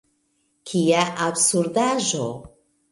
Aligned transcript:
Kia 0.71 1.03
absurdaĵo! 1.29 2.31